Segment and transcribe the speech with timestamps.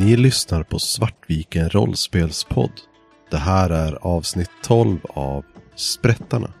[0.00, 2.70] Ni lyssnar på Svartviken rollspelspodd.
[3.30, 5.44] Det här är avsnitt 12 av
[5.74, 6.52] Sprättarna.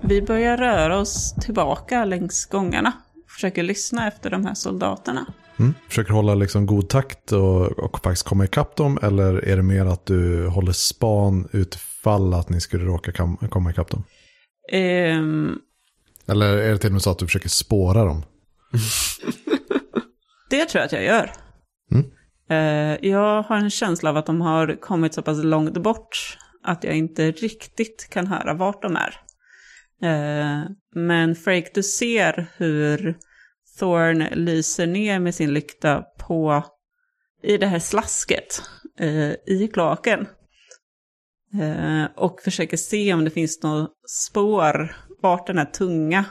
[0.00, 2.92] Vi börjar röra oss tillbaka längs gångarna.
[3.28, 5.26] Försöker lyssna efter de här soldaterna.
[5.60, 5.74] Mm.
[5.88, 9.86] Försöker hålla liksom god takt och, och faktiskt komma ikapp dem eller är det mer
[9.86, 14.04] att du håller span utfall att ni skulle råka kam, komma ikapp dem?
[14.72, 15.58] Ehm,
[16.26, 18.24] Eller är det till och med så att du försöker spåra dem?
[20.50, 21.32] det tror jag att jag gör.
[21.92, 22.10] Mm.
[22.50, 26.84] Eh, jag har en känsla av att de har kommit så pass långt bort att
[26.84, 29.20] jag inte riktigt kan höra vart de är.
[30.02, 33.18] Eh, men Frake, du ser hur
[33.80, 36.64] Thorn lyser ner med sin lykta på
[37.42, 38.62] i det här slasket
[38.98, 40.26] eh, i kloaken.
[41.60, 46.24] Eh, och försöker se om det finns något spår vart den här tunga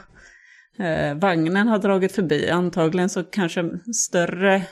[0.78, 2.50] eh, vagnen har dragit förbi.
[2.50, 4.62] Antagligen så kanske större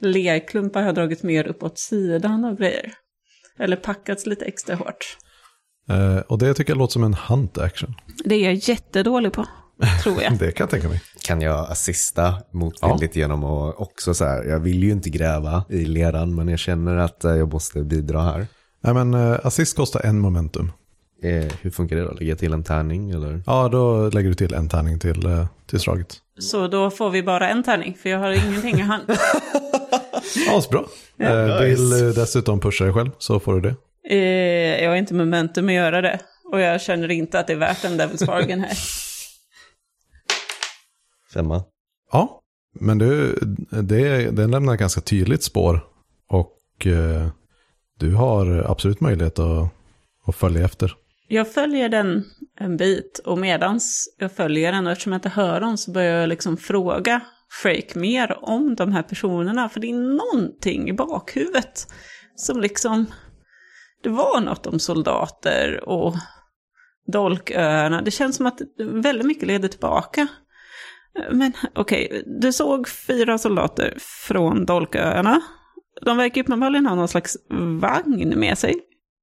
[0.00, 2.92] lerklumpar har dragit mer uppåt sidan av grejer.
[3.58, 5.16] Eller packats lite extra hårt.
[5.88, 7.94] Eh, och det tycker jag låter som en hunt action.
[8.24, 9.46] Det är jag jättedålig på,
[10.02, 10.32] tror jag.
[10.38, 11.00] Det kan jag tänka mig.
[11.22, 15.84] Kan jag assista motvilligt genom att också så här, jag vill ju inte gräva i
[15.84, 18.46] leran men jag känner att eh, jag måste bidra här.
[18.80, 20.72] Nej men uh, assist kostar en momentum.
[21.22, 22.10] Eh, hur funkar det då?
[22.10, 23.42] Lägger jag till en tärning eller?
[23.46, 26.16] Ja, då lägger du till en tärning till, uh, till slaget.
[26.38, 29.04] Så då får vi bara en tärning, för jag har ingenting i hand.
[30.46, 30.86] Ja, så bra.
[31.28, 33.74] Eh, vill dessutom pusha dig själv så får du det.
[34.16, 36.18] Eh, jag har inte momentum att göra det.
[36.52, 38.76] Och jag känner inte att det är värt en Devil's Bargain här.
[41.32, 41.62] Femma?
[42.12, 42.40] Ja,
[42.80, 43.38] men du,
[43.70, 45.80] det, det lämnar ett ganska tydligt spår.
[46.28, 47.28] Och eh,
[47.98, 49.70] du har absolut möjlighet att,
[50.26, 50.94] att följa efter.
[51.28, 52.24] Jag följer den
[52.60, 56.20] en bit och medans jag följer den och eftersom jag inte hör dem så börjar
[56.20, 57.20] jag liksom fråga
[57.62, 59.68] Frake mer om de här personerna.
[59.68, 61.86] För det är någonting i bakhuvudet
[62.36, 63.06] som liksom...
[64.02, 66.14] Det var något om soldater och
[67.12, 68.02] Dolköarna.
[68.02, 70.26] Det känns som att väldigt mycket leder tillbaka.
[71.30, 75.40] Men okej, du såg fyra soldater från Dolköarna.
[76.04, 77.36] De verkar uppenbarligen ha någon slags
[77.80, 78.74] vagn med sig.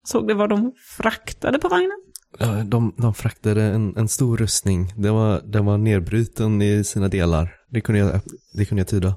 [0.08, 1.98] Såg du vad de fraktade på vagnen?
[2.40, 4.94] Ja, de, de fraktade en, en stor rustning.
[4.98, 7.54] Den var, den var nedbruten i sina delar.
[7.72, 8.22] Det kunde jag,
[8.54, 9.16] det kunde jag tyda.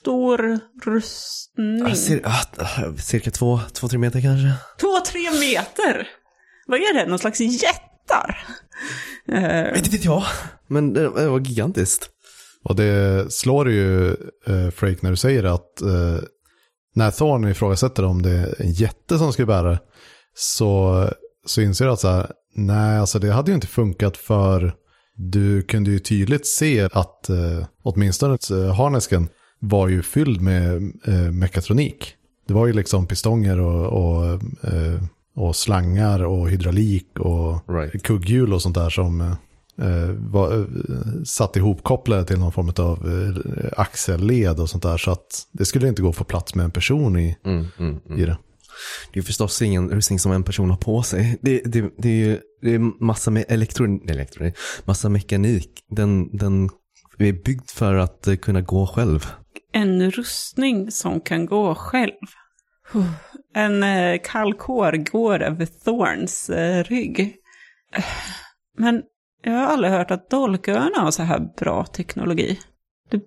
[0.00, 1.86] Stor rustning.
[1.86, 4.52] Ah, cir, ah, cirka två, två, tre meter kanske.
[4.80, 6.08] Två, tre meter!
[6.66, 7.06] Vad är det?
[7.06, 8.38] Någon slags jättar?
[9.76, 10.22] Inte vet jag.
[10.66, 12.10] Men det var gigantiskt.
[12.68, 14.08] Och det slår ju
[14.46, 16.18] eh, Frake när du säger att eh,
[16.94, 19.78] när Thorn ifrågasätter om det är en jätte som ska bära det,
[20.34, 21.04] så,
[21.46, 24.74] så inser du att så här, nej, alltså det hade ju inte funkat för
[25.16, 29.28] du kunde ju tydligt se att eh, åtminstone eh, harnesken
[29.60, 32.14] var ju fylld med eh, mekatronik.
[32.48, 34.24] Det var ju liksom pistonger och, och,
[34.72, 35.02] eh,
[35.36, 38.02] och slangar och hydraulik och Right.
[38.02, 39.34] kugghjul och sånt där som eh,
[40.18, 40.64] var eh,
[41.24, 44.96] satt ihopkopplade till någon form av eh, axelled och sånt där.
[44.96, 47.98] Så att det skulle inte gå att få plats med en person i, Mm, mm,
[48.08, 48.18] mm.
[48.20, 48.38] i det.
[49.12, 51.38] Det är förstås ingen rustning som en person har på sig.
[51.42, 55.70] Det, det, det är ju det är massa med elektronik, elektronik, massa mekanik.
[55.90, 56.68] Den, den
[57.18, 59.26] är byggd för att eh, kunna gå själv.
[59.72, 62.12] en rustning som kan gå själv.
[63.54, 64.54] En eh, kall
[65.12, 67.20] går över Thorns eh, rygg.
[67.96, 68.04] Eh,
[68.78, 69.02] Men
[69.52, 72.58] jag har aldrig hört att Dolköarna har så här bra teknologi.
[73.10, 73.20] Det,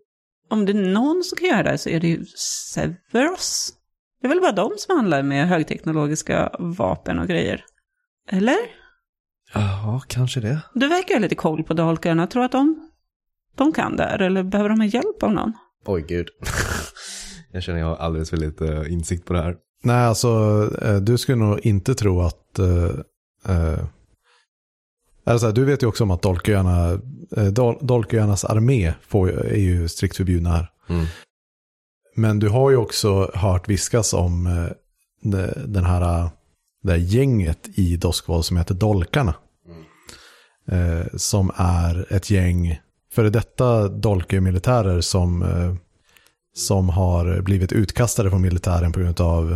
[0.49, 2.25] om det är någon som kan göra det så är det ju
[2.73, 3.73] Severos.
[4.21, 7.63] Det är väl bara de som handlar med högteknologiska vapen och grejer.
[8.29, 8.57] Eller?
[9.53, 10.61] Ja, kanske det.
[10.73, 12.27] Du verkar ha lite koll på Dolköarna.
[12.27, 12.91] Tror att de,
[13.55, 15.53] de kan det här, eller behöver de ha hjälp av någon?
[15.85, 16.27] Oj, gud.
[17.51, 19.55] jag känner jag har alldeles för lite eh, insikt på det här.
[19.83, 20.29] Nej, alltså
[20.81, 22.59] eh, du skulle nog inte tro att...
[22.59, 23.85] Eh,
[25.25, 26.99] eh, eller så här, du vet ju också om att Dolköarna,
[27.37, 30.67] eh, Dol, Dolköarnas armé får, är ju strikt förbjudna här.
[30.89, 31.05] Mm.
[32.15, 34.65] Men du har ju också hört viskas om eh,
[35.31, 36.29] de- den här,
[36.83, 39.33] det här gänget i Doskval som heter Dolkarna.
[40.71, 42.79] Eh, som är ett gäng
[43.13, 45.75] före detta Dolke-militärer som, eh,
[46.55, 49.51] som har blivit utkastade från militären på grund av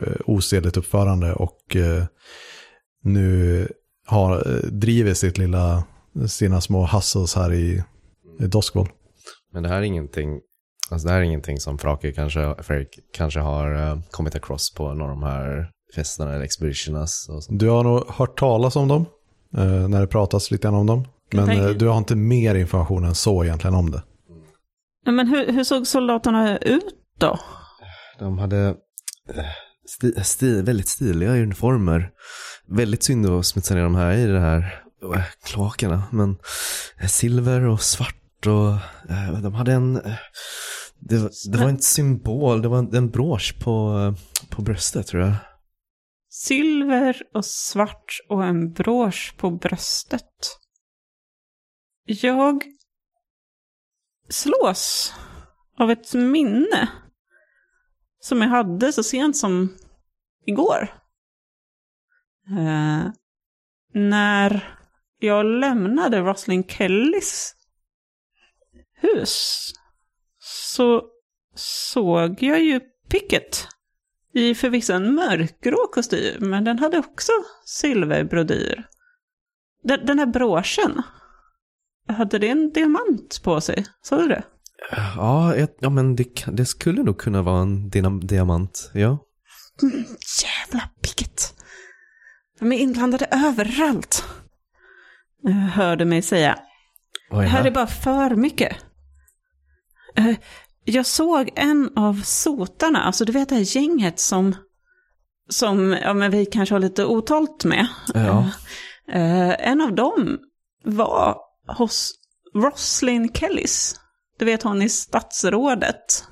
[0.00, 2.04] eh, osedligt uppförande och eh,
[3.02, 3.68] nu
[4.08, 5.84] har, eh, driver sitt lilla,
[6.28, 7.82] sina små hustles här i,
[8.40, 8.88] i Doskval.
[9.52, 10.40] Men det här är ingenting
[10.90, 14.94] Alltså det här är ingenting som Frake kanske, Fredrik kanske har uh, kommit across på
[14.94, 17.28] någon av de här festerna eller expeditionernas.
[17.28, 17.60] Och sånt.
[17.60, 19.06] Du har nog hört talas om dem,
[19.56, 21.08] eh, när det pratas lite grann om dem.
[21.32, 24.02] Men eh, du har inte mer information än så egentligen om det.
[25.06, 27.38] Men hur, hur såg soldaterna ut då?
[28.18, 28.66] De hade
[29.34, 29.44] eh,
[29.86, 32.10] sti, sti, väldigt stiliga uniformer.
[32.70, 34.84] Väldigt synd att smutsa ner de här i det här
[35.14, 36.02] eh, kloakerna.
[36.12, 36.36] Men
[37.00, 38.70] eh, silver och svart och
[39.12, 39.94] eh, de hade en...
[41.00, 44.14] Det, var- det var en symbol, det var en, en brosch på,
[44.50, 45.32] på bröstet tror jag.
[46.30, 50.58] Silver och svart och en brosch på bröstet.
[52.04, 52.62] Jag
[54.28, 55.12] slås
[55.78, 56.88] av ett minne
[58.20, 59.76] som jag hade så sent som
[60.46, 60.94] igår.
[62.50, 63.10] Eh,
[63.94, 64.78] när
[65.18, 67.54] jag lämnade Rosalind Kellys
[68.94, 69.72] hus
[70.38, 71.02] så
[71.54, 73.68] såg jag ju Pickett
[74.34, 77.32] i förvisso en mörkgrå kostym, men den hade också
[77.64, 78.84] silverbrodyr.
[79.82, 81.02] Den, den här broschen,
[82.08, 83.86] hade det en diamant på sig?
[84.02, 84.42] Sa du det?
[84.90, 87.90] Ja, ett, ja men det, det skulle nog kunna vara en
[88.20, 88.90] diamant.
[88.94, 89.18] Ja.
[90.44, 91.27] Jävla Pickett.
[92.58, 94.24] De är inblandade överallt.
[95.42, 96.58] Jag hörde mig säga.
[97.30, 98.76] Vad Det är här är bara för mycket.
[100.16, 100.34] Eh,
[100.84, 104.56] Jag såg en av sotarna, alltså du vet det här gänget som,
[105.48, 107.86] som ja, men vi kanske har lite otalt med.
[108.14, 108.50] Ja.
[109.08, 110.38] Eh, En av dem
[110.84, 111.36] var
[111.78, 112.12] hos
[112.54, 113.96] Roslyn Kellys,
[114.38, 116.24] du vet hon i statsrådet,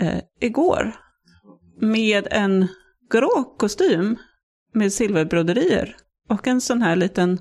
[0.00, 0.96] eh, igår.
[1.80, 2.68] Med en
[3.10, 4.16] grå kostym
[4.74, 5.96] med silverbroderier
[6.28, 7.38] och en sån här liten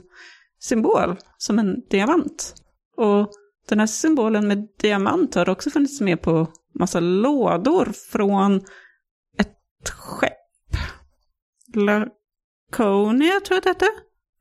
[0.59, 2.55] symbol som en diamant.
[2.97, 3.31] Och
[3.69, 8.55] den här symbolen med diamant har också funnits med på massa lådor från
[9.37, 10.33] ett skepp.
[11.75, 13.89] Laconia tror jag det hette.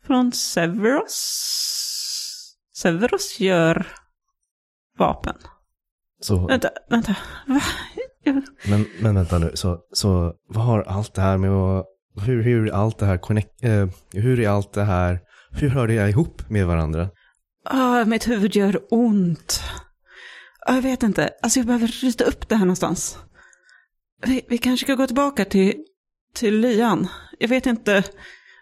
[0.06, 1.18] Från Severos.
[2.74, 3.86] Severos gör
[4.98, 5.36] vapen.
[6.20, 7.16] Så, Vänta, vänta.
[7.46, 7.60] Va?
[8.24, 11.86] Jag- men, men vänta nu, så, så vad har allt det här med att,
[12.20, 15.20] hur, hur är allt det här connect, eh, hur är allt det här,
[15.50, 17.08] hur hör det ihop med varandra?
[17.64, 19.62] Ah, mitt huvud gör ont.
[20.66, 21.30] Ah, jag vet inte.
[21.42, 23.18] Alltså jag behöver rita upp det här någonstans.
[24.26, 25.84] Vi, vi kanske ska gå tillbaka till,
[26.34, 27.08] till lyan.
[27.38, 28.04] Jag vet inte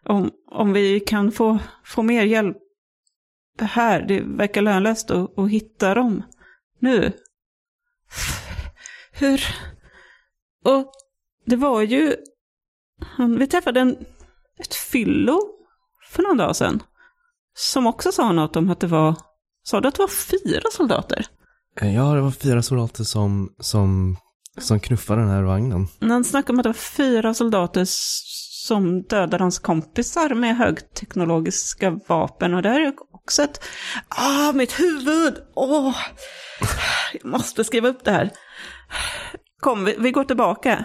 [0.05, 2.57] om, om vi kan få, få mer hjälp
[3.61, 4.03] här.
[4.03, 6.23] Det verkar lönlöst att, att hitta dem
[6.79, 7.13] nu.
[9.13, 9.45] Hur?
[10.65, 10.93] Och
[11.47, 12.17] det var ju
[13.07, 13.97] han- Vi träffade en,
[14.59, 15.41] ett fyllo
[16.11, 16.83] för någon dag sedan.
[17.55, 19.15] Som också sa något om att det var...
[19.63, 21.27] Sa du att det var fyra soldater?
[21.81, 24.17] Eh, Ja, det var fyra soldater som, som,
[24.59, 25.89] som knuffade den här vagnen.
[26.01, 27.85] Han snackade om att det var fyra soldater
[28.67, 32.55] som dödade hans kompisar med högteknologiska vapen.
[32.55, 33.65] Och det här är också ett...
[34.09, 35.35] Ah, mitt huvud!
[35.55, 35.97] Åh!
[37.13, 38.31] Jag måste skriva upp det här.
[39.61, 40.85] Kom, vi, vi går tillbaka.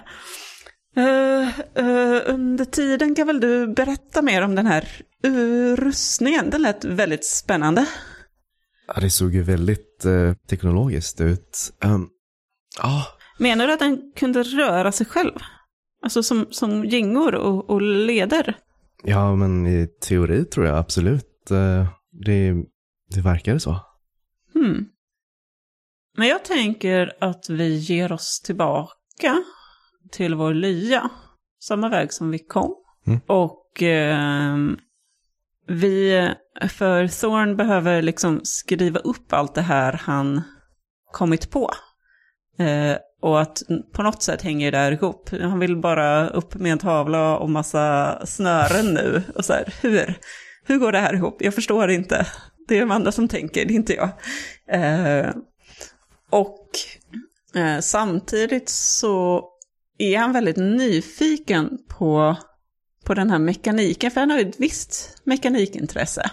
[0.95, 4.87] Eh, eh, under tiden kan väl du berätta mer om den här
[5.27, 6.49] uh, rustningen?
[6.49, 7.85] Den lät väldigt spännande.
[8.87, 11.73] Ja, det såg ju väldigt eh, teknologiskt ut.
[11.85, 12.09] Um,
[12.81, 13.05] ja,
[13.39, 15.39] Menar du att den kunde röra sig själv?
[16.01, 18.57] Alltså som, som gingor och, och leder?
[19.03, 21.51] ja, men i teori tror jag absolut.
[21.51, 22.53] Eh, det,
[23.09, 23.79] det verkar så.
[24.53, 24.85] Hmm.
[26.17, 29.43] Men jag tänker att vi ger oss tillbaka
[30.11, 31.09] till vår lya.
[31.59, 32.75] Samma väg som vi kom.
[33.07, 33.19] Mm.
[33.27, 34.77] Och ehm,
[35.67, 36.29] vi,
[36.69, 40.41] för Thorn behöver liksom skriva upp allt det här han
[41.11, 41.71] kommit på.
[42.57, 43.61] Eh, och att
[43.93, 45.29] på något sätt hänger det här ihop.
[45.41, 49.23] Han vill bara upp med en tavla och massa snören nu.
[49.35, 50.19] Och så här, hur,
[50.65, 51.37] hur går det här ihop?
[51.39, 52.27] Jag förstår inte.
[52.67, 54.09] Det är de andra som tänker, det är inte jag.
[54.69, 55.29] Eh,
[56.29, 56.69] och
[57.55, 59.49] eh, samtidigt så
[59.97, 62.37] är han väldigt nyfiken på,
[63.03, 66.31] på den här mekaniken, för han har ju ett visst mekanikintresse.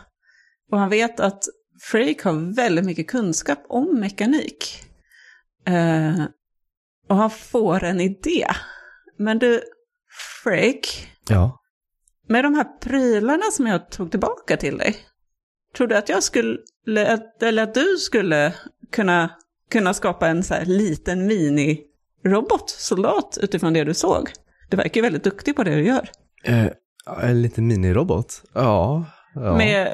[0.70, 1.44] Och han vet att
[1.82, 4.84] Freak har väldigt mycket kunskap om mekanik.
[5.66, 6.24] Eh,
[7.08, 8.46] och han får en idé.
[9.18, 9.62] Men du,
[10.42, 11.58] Freak, Ja.
[12.28, 14.96] med de här prylarna som jag tog tillbaka till dig,
[15.76, 16.58] tror du att jag skulle,
[17.42, 18.54] eller att du skulle
[18.92, 19.30] kunna,
[19.70, 21.91] kunna skapa en så här liten mini-robot,
[22.66, 24.30] soldat, utifrån det du såg?
[24.70, 26.10] Du verkar ju väldigt duktig på det du gör.
[26.44, 26.66] Eh,
[27.22, 28.42] en liten minirobot?
[28.54, 29.04] Ja.
[29.34, 29.56] ja.
[29.56, 29.86] Med,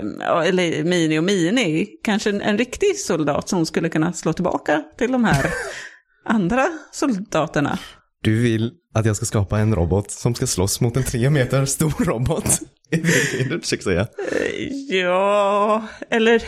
[0.46, 5.12] eller mini och mini, kanske en, en riktig soldat som skulle kunna slå tillbaka till
[5.12, 5.50] de här
[6.24, 7.78] andra soldaterna?
[8.22, 11.64] Du vill att jag ska skapa en robot som ska slåss mot en tre meter
[11.64, 12.44] stor robot?
[12.90, 14.00] Är det det du försöker säga?
[14.00, 16.42] Eh, Ja, eller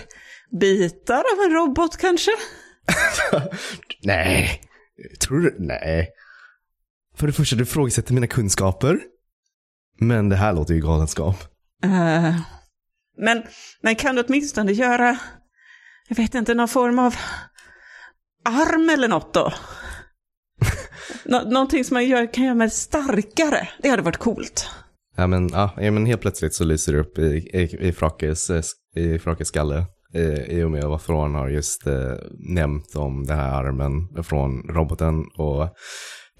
[0.60, 2.30] bitar av en robot kanske?
[4.02, 4.60] Nej.
[5.20, 5.56] Tror du?
[5.58, 6.08] Nej.
[7.16, 9.00] För det första, du ifrågasätter mina kunskaper.
[10.00, 11.36] Men det här låter ju galenskap.
[11.84, 12.34] Eh,
[13.18, 13.42] men,
[13.82, 15.18] men kan du åtminstone göra,
[16.08, 17.14] jag vet inte, någon form av
[18.44, 19.52] arm eller något då?
[21.24, 23.68] Nå någonting som man gör, kan göra mig starkare.
[23.82, 24.68] Det hade varit coolt.
[25.16, 28.50] Ja men, ja, ja, men helt plötsligt så lyser det upp i, i, i, Frakes,
[28.50, 28.62] eh,
[28.96, 29.86] i Frakes skalle.
[30.14, 34.62] I, I och med vad Thorn har just eh, nämnt om den här armen från
[34.62, 35.24] roboten.
[35.38, 35.68] Och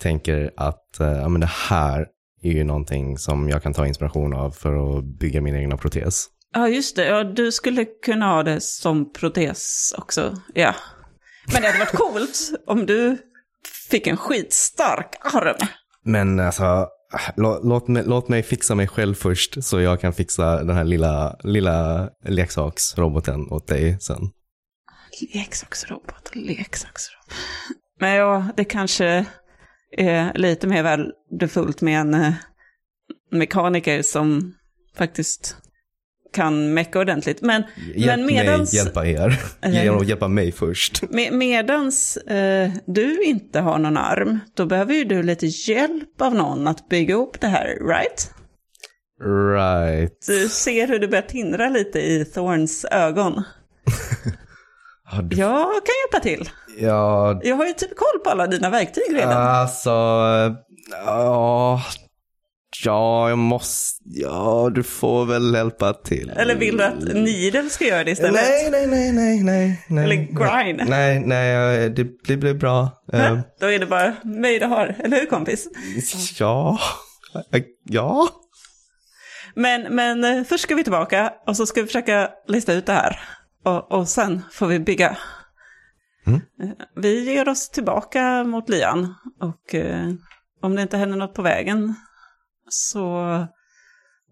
[0.00, 2.06] tänker att eh, ja, men det här
[2.42, 6.26] är ju någonting som jag kan ta inspiration av för att bygga min egna protes.
[6.54, 7.06] Ja, just det.
[7.06, 10.36] Ja, du skulle kunna ha det som protes också.
[10.54, 10.74] Ja.
[11.52, 13.18] Men det hade varit coolt om du
[13.90, 15.66] fick en skitstark arm.
[16.04, 20.64] Men alltså, Ah, låt, mig, låt mig fixa mig själv först så jag kan fixa
[20.64, 24.30] den här lilla, lilla leksaksroboten åt dig sen.
[25.34, 27.34] Leksaksrobot, leksaksrobot.
[28.00, 29.26] Men ja, det kanske
[29.96, 32.32] är lite mer värdefullt med en eh,
[33.30, 34.54] mekaniker som
[34.96, 35.56] faktiskt
[36.32, 37.42] kan mecka ordentligt.
[37.42, 37.62] Men,
[37.94, 39.40] Hjälp men medans, mig hjälpa er.
[39.72, 41.02] Genom att hjälpa mig först.
[41.10, 46.34] med, medans eh, du inte har någon arm, då behöver ju du lite hjälp av
[46.34, 48.30] någon att bygga upp det här, right?
[49.56, 50.26] Right.
[50.26, 53.42] Du ser hur det börjar tindra lite i Thorns ögon.
[55.12, 56.50] Ja, du- Jag kan hjälpa till.
[56.78, 59.32] Ja, Jag har ju typ koll på alla dina verktyg redan.
[59.46, 59.90] alltså,
[61.06, 61.82] ja,
[62.84, 66.30] ja, jag måste, ja, du får väl hjälpa till.
[66.37, 68.32] Eller vill du att Nidel ska göra det istället?
[68.34, 69.84] Nej, nej, nej, nej, nej.
[69.88, 70.04] nej.
[70.04, 70.88] Eller grind.
[70.90, 73.02] Nej, nej, det, det blir bra.
[73.12, 73.18] Hä?
[73.30, 75.68] Eh, Då är det bara mig du har, eller hur kompis?
[76.38, 76.78] ja,
[77.84, 78.28] ja.
[79.54, 82.92] Men, men eh, först ska vi tillbaka och så ska vi försöka lista ut det
[82.92, 83.20] här.
[83.64, 85.16] Och, och sen får vi bygga.
[86.26, 86.40] Mm.
[86.62, 90.08] Eh, Vi ger oss tillbaka mot Lian och eh,
[90.62, 91.94] om det inte händer något på vägen
[92.70, 93.46] så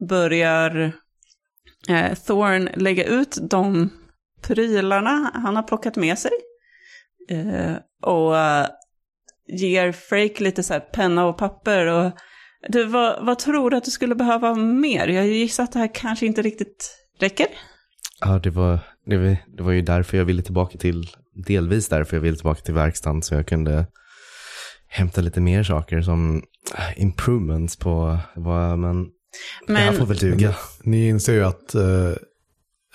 [0.08, 0.92] börjar
[1.88, 3.90] eh, Thorn lägga ut de
[4.42, 6.30] prylarna han har plockat med sig.
[7.28, 8.66] Eh, och eh,
[9.46, 11.86] ger Frake lite så här penna och papper.
[11.86, 12.12] Och
[12.68, 15.08] du, vad, vad tror du att du skulle behöva mer?
[15.08, 17.46] Jag gissar att det här kanske inte riktigt räcker.
[18.20, 21.06] Ja, det var, det, var, det var ju därför jag ville tillbaka till,
[21.46, 23.86] delvis därför jag ville tillbaka till verkstaden så jag kunde
[24.88, 26.42] hämta lite mer saker som
[26.96, 29.06] improvements på vad, men,
[29.66, 30.54] det här får väl duga.
[30.82, 32.12] Ni inser ju att, eh,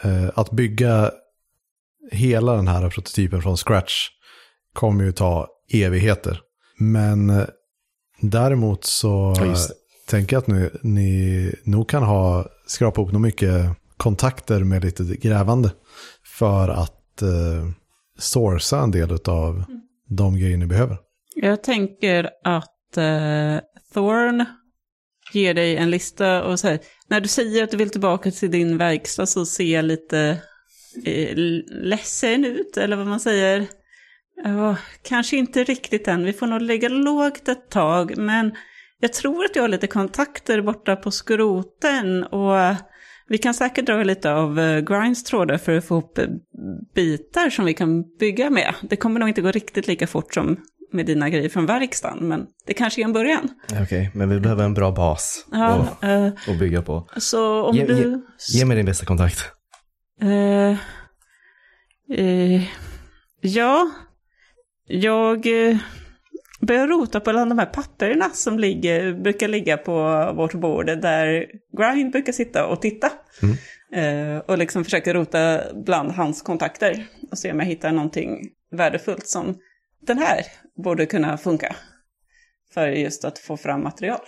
[0.03, 1.11] eh, att bygga
[2.11, 4.09] hela den här prototypen från scratch
[4.73, 6.41] kommer ju ta evigheter.
[6.77, 7.45] Men eh,
[8.21, 9.55] däremot så Ja,
[10.07, 15.03] tänker jag att ni, ni nog kan ha skrapa ihop nog mycket kontakter med lite
[15.03, 15.71] grävande
[16.37, 17.69] för att eh,
[18.19, 19.63] sourca en del av
[20.09, 20.97] de grejer ni behöver
[21.35, 23.57] jag tänker att eh,
[23.93, 24.45] Thorn
[25.33, 28.77] ger dig en lista och säger, när du säger att du vill tillbaka till din
[28.77, 30.37] verkstad så ser jag lite
[31.05, 31.35] eh,
[31.67, 33.67] ledsen ut, eller vad man säger.
[34.43, 38.51] Ja, kanske inte riktigt än, vi får nog lägga lågt ett tag, men
[38.99, 42.75] jag tror att jag har lite kontakter borta på skroten och
[43.27, 46.27] vi kan säkert dra lite av eh, Grinds trådar för att få ihop eh,
[46.95, 48.73] bitar som vi kan bygga med.
[48.81, 50.57] Det kommer nog inte gå riktigt lika fort som
[50.93, 53.49] med dina grejer från verkstaden, men det kanske är en början.
[53.81, 55.67] Okej, men vi behöver en bra bas Ja,
[55.99, 57.09] att, eh, att bygga på.
[57.17, 58.25] så om Ge- du...
[58.53, 59.39] Ge mig din bästa kontakt.
[60.21, 60.77] Eh,
[62.19, 62.61] eh,
[63.41, 63.89] ja,
[64.87, 65.47] jag
[66.61, 69.93] börjar rota på alla de här papperna som ligger, brukar ligga på
[70.37, 71.45] vårt bord där
[71.77, 73.09] Grind brukar sitta och titta.
[73.93, 79.27] Eh, och liksom försöker rota bland hans kontakter och se om jag hittar någonting värdefullt
[79.27, 79.55] som
[80.07, 80.45] den här
[80.83, 81.75] borde kunna funka.
[82.73, 84.21] För just att få fram material.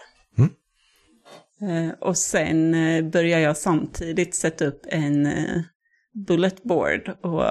[1.62, 5.62] Eh, och sen eh, börjar jag samtidigt sätta upp en eh,
[6.28, 7.46] bullet board och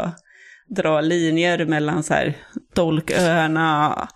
[0.69, 2.37] dra linjer mellan så här
[2.75, 4.09] Dolköarna,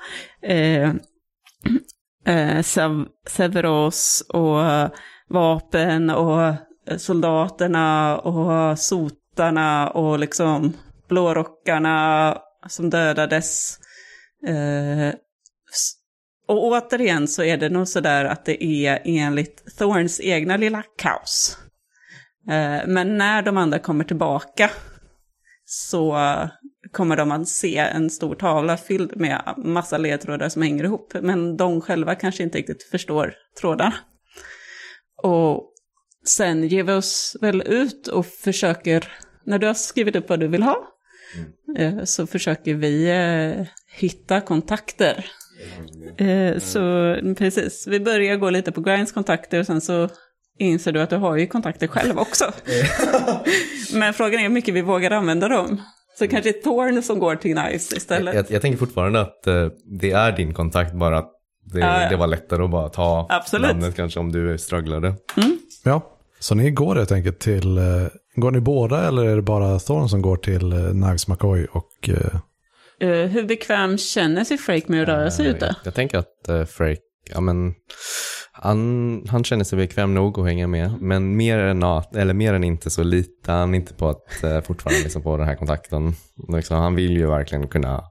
[0.42, 0.88] eh,
[2.26, 4.60] eh, Sev- Severos och
[5.28, 6.54] vapen och
[6.96, 10.72] soldaterna och sotarna och liksom
[11.08, 12.38] blårockarna
[12.68, 13.78] som dödades.
[14.46, 15.14] Eh,
[16.48, 21.58] och återigen så är det nog sådär att det är enligt Thorns egna lilla kaos.
[22.48, 24.70] Eh, Men när de andra kommer tillbaka
[25.64, 26.18] så
[26.92, 31.14] kommer de att se en stor tavla fylld med massa ledtrådar som hänger ihop.
[31.22, 33.94] Men de själva kanske inte riktigt förstår trådarna.
[35.22, 35.72] Och
[36.24, 39.12] sen ger vi oss väl ut och försöker,
[39.44, 40.88] när du har skrivit upp vad du vill ha,
[41.78, 43.66] eh, så försöker vi eh,
[43.98, 45.26] hitta kontakter.
[46.18, 50.08] Eh, Så precis, vi börjar gå lite på Grinds kontakter och sen så
[50.58, 52.44] inser du att du har ju kontakter själv också.
[53.92, 55.82] Men frågan är hur mycket vi vågar använda dem.
[56.18, 58.34] Så kanske Thorn som går till Knives istället.
[58.34, 59.66] Jag, jag tänker fortfarande att eh,
[60.00, 61.30] det är din kontakt, bara att
[61.72, 62.08] det, Ja, ja.
[62.08, 63.66] det var lättare att bara ta Absolut.
[63.70, 65.14] namnet kanske om du strugglade.
[65.84, 67.84] Ja, så ni går helt enkelt till, eh,
[68.34, 72.10] går ni båda eller är det bara Thorn som går till eh, Knives McCoy och
[73.00, 75.76] Eh, hur bekväm känner sig Frake med att röra sig ute?
[75.84, 77.00] Jag tänker att uh, Frake,
[77.34, 77.74] ja men,
[78.52, 82.54] han, han känner sig bekväm nog att hänga med, men mer än, att, eller mer
[82.54, 86.12] än inte så litar han inte på att uh, fortfarande liksom få den här kontakten.
[86.48, 88.04] Liksom, han vill ju verkligen kunna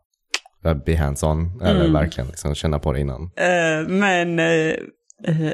[0.65, 1.93] uh, be hands-on, eller Mm.
[1.93, 3.31] verkligen liksom, känna på det innan.
[3.88, 4.39] Men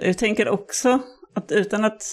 [0.01, 0.99] jag tänker också
[1.35, 2.03] att utan att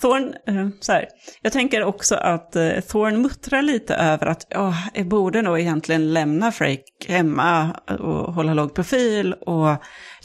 [0.00, 1.08] Thorn, eh, så här,
[1.42, 6.12] jag tänker också att eh, Thorn muttrar lite över att ja, jag borde nog egentligen
[6.12, 9.76] lämna Frake hemma och hålla låg profil och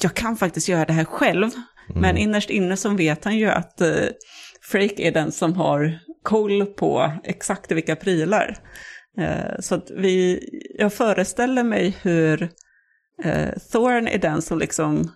[0.02, 1.50] jag kan faktiskt göra det här själv.
[1.96, 4.08] Men innerst inne så vet han ju att eh,
[4.62, 8.58] Frake är den som har koll på exakt vilka prylar.
[9.18, 10.40] Eh, så att vi,
[10.80, 12.50] jag föreställer mig hur
[13.24, 15.12] eh, Thorn är den som liksom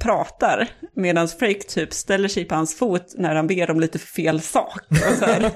[0.00, 4.40] pratar, medan Frake typ ställer sig på hans fot när han ber om lite fel
[4.40, 4.80] sak.
[4.90, 5.40] Och så här.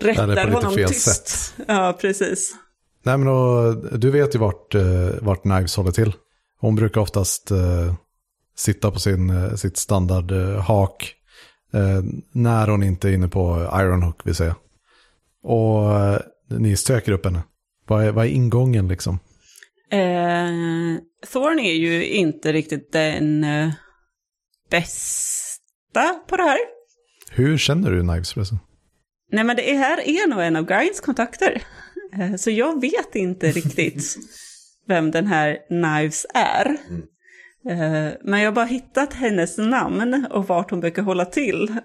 [0.00, 1.28] Rättar honom tyst.
[1.28, 1.54] sätt.
[1.68, 2.54] Ja, precis.
[3.02, 6.12] Nej men då, du vet ju vart, eh, vart Knives håller till.
[6.60, 7.94] Hon brukar oftast eh,
[8.56, 10.70] sitta på sin, eh, sitt standard eh.
[11.74, 12.02] Eh,
[12.32, 14.56] när hon inte är inne på Ironhook vill säga.
[15.42, 17.42] Och eh, ni söker upp henne.
[17.86, 19.18] Vad är, vad är ingången liksom?
[21.34, 23.70] Thorn är ju inte riktigt den eh,
[24.70, 26.58] bästa på det här.
[27.30, 28.58] Hur känner du Knives förresten?
[29.32, 31.62] Nej, men det här är nog en av Grinds kontakter.
[32.18, 34.16] Eh, Så jag vet inte riktigt
[34.88, 36.66] vem den här Knives är.
[37.70, 41.76] Eh, Men jag har bara hittat hennes namn och vart hon brukar hålla till.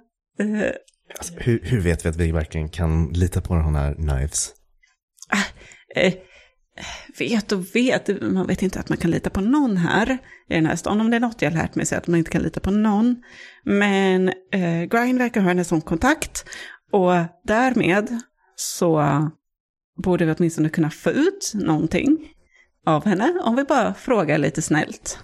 [1.17, 4.53] Alltså, hur, hur vet vi att vi verkligen kan lita på den här Knives?
[7.19, 10.17] Vet och vet, man vet inte att man kan lita på någon här
[10.49, 11.01] i den här stan.
[11.01, 12.59] Om det är något jag har lärt mig så är att man inte kan lita
[12.59, 13.23] på någon.
[13.63, 16.45] Men eh, Grind verkar ha henne som kontakt
[16.91, 17.13] och
[17.43, 18.21] därmed
[18.55, 19.03] så
[20.03, 22.17] borde vi åtminstone kunna få ut någonting
[22.85, 25.19] av henne om vi bara frågar lite snällt.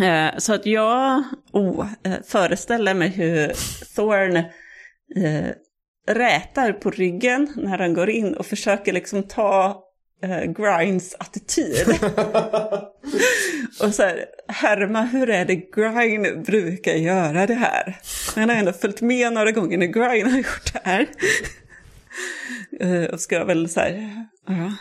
[0.00, 3.52] Eh, så att jag oh, eh, föreställer mig hur
[3.96, 4.36] Thorn
[5.16, 5.50] eh,
[6.08, 9.82] rätar på ryggen när han går in och försöker liksom ta
[10.46, 11.88] Grinds attityd.
[13.82, 18.00] och så här, härma hur är det Grind brukar göra det här.
[18.34, 21.06] Han har ändå följt med några gånger när Grind har gjort det här.
[22.80, 24.72] Eh, och ska väl så här, ja.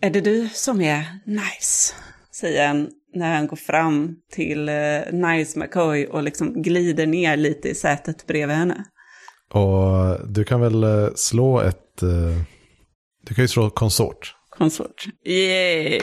[0.00, 1.94] Är det du som är nice?
[2.32, 7.68] Säger han när han går fram till eh, Nice McCoy och liksom glider ner lite
[7.68, 8.84] i sätet bredvid henne.
[9.52, 12.02] Och du kan väl eh, slå ett...
[12.02, 12.42] eh,
[13.26, 14.34] Du kan ju slå konsort.
[14.50, 15.04] Konsort.
[15.26, 16.00] Yay!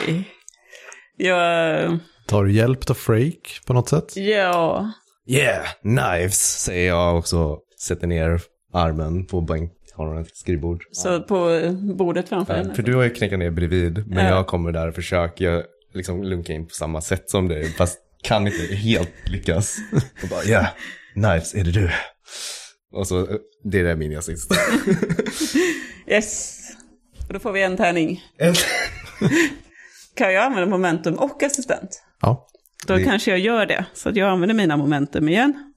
[1.16, 1.98] Jag...
[2.26, 4.16] Tar du hjälp av Frake på något sätt?
[4.16, 4.92] Ja.
[5.26, 8.40] Yeah, Knives, säger jag och så sätter ner
[8.72, 9.72] armen på bänk.
[9.94, 10.82] Har hon ett skrivbord?
[10.92, 11.60] Så på
[11.96, 12.74] bordet framför Ja, henne.
[12.74, 14.30] för du har ju knäckat ner bredvid, men Ja.
[14.30, 18.46] jag kommer där och försöker liksom lunka in på samma sätt som dig, fast kan
[18.46, 19.76] inte helt lyckas.
[20.22, 20.66] Och bara, yeah,
[21.14, 21.90] Knives, är det du?
[22.92, 23.28] Och så,
[23.64, 24.52] det är det min assist.
[26.10, 26.57] Yes.
[27.28, 28.22] Och då får vi en tärning.
[30.16, 32.02] Kan jag använda momentum och assistent?
[32.20, 32.48] Ja.
[32.86, 33.84] Då Det- kanske jag gör det.
[33.94, 35.72] Så att jag använder mina momentum igen.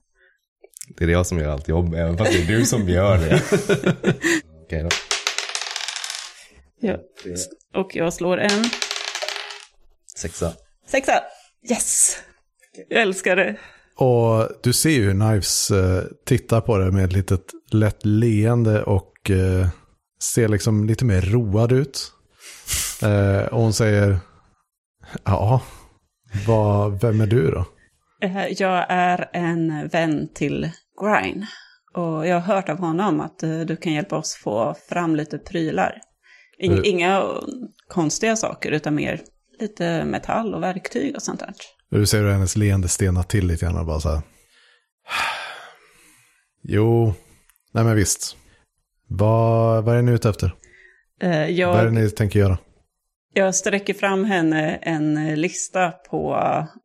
[0.97, 3.41] Det är jag som gör allt jobb, även fast det är du som gör det.
[4.65, 4.89] Okej då.
[6.79, 6.97] Ja.
[7.75, 8.63] Och jag slår en
[10.17, 10.53] Sexa.
[10.87, 11.13] sexa.
[11.71, 12.17] Yes!
[12.89, 13.55] Jag älskar det.
[13.97, 18.83] Och du ser ju hur Knives eh, tittar på det med ett litet lätt leende
[18.83, 19.67] och eh,
[20.21, 22.11] ser liksom lite mer road ut.
[23.03, 24.19] Eh, och hon säger,
[25.25, 25.61] ja,
[26.47, 27.65] vad, vem är du då?
[28.21, 31.47] Eh, Jag är en vän till Grine.
[31.93, 35.37] Och jag har hört av honom att eh, du kan hjälpa oss få fram lite
[35.37, 35.97] prylar.
[36.59, 36.85] In- Mm.
[36.85, 37.23] Inga
[37.87, 39.21] konstiga saker, utan mer
[39.59, 41.53] lite metall och verktyg och sånt där.
[41.89, 44.21] Du ser hur hennes leende stelnar till lite grann och bara så här.
[46.63, 47.13] Jo,
[47.73, 48.37] nej men visst.
[49.13, 50.55] Vad, vad är ni ute efter?
[51.21, 52.57] Eh, Vad är det jag, ni tänker göra?
[53.33, 56.37] jag sträcker fram henne en lista på